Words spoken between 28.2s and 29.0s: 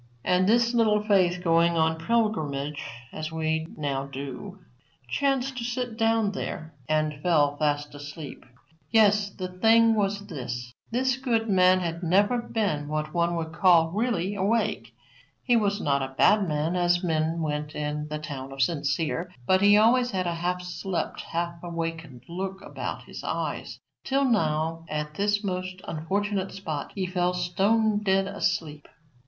asleep.